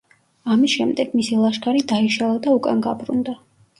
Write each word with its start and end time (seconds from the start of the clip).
ამის 0.55 0.71
შემდეგ 0.77 1.13
მისი 1.19 1.37
ლაშქარი 1.43 1.85
დაიშალა 1.93 2.41
და 2.49 2.59
უკან 2.61 2.83
გაბრუნდა. 2.87 3.37